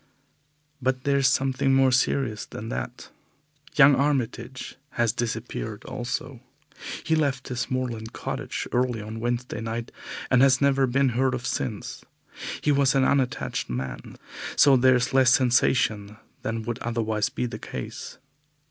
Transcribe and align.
But 0.81 1.03
there 1.03 1.17
is 1.19 1.27
something 1.27 1.75
more 1.75 1.91
serious 1.91 2.47
than 2.47 2.69
that. 2.69 3.11
Young 3.75 3.93
Armitage 3.93 4.75
has 4.93 5.11
disappeared 5.11 5.85
also. 5.85 6.41
He 7.03 7.15
left 7.15 7.49
his 7.49 7.69
moorland 7.69 8.11
cottage 8.11 8.67
early 8.71 8.99
on 8.99 9.19
Wednesday 9.19 9.61
night 9.61 9.91
and 10.31 10.41
has 10.41 10.59
never 10.59 10.87
been 10.87 11.09
heard 11.09 11.35
of 11.35 11.45
since. 11.45 12.03
He 12.61 12.71
was 12.71 12.95
an 12.95 13.03
unattached 13.03 13.69
man, 13.69 14.15
so 14.55 14.75
there 14.75 14.95
is 14.95 15.13
less 15.13 15.31
sensation 15.31 16.17
than 16.41 16.63
would 16.63 16.79
otherwise 16.79 17.29
be 17.29 17.45
the 17.45 17.59
case. 17.59 18.17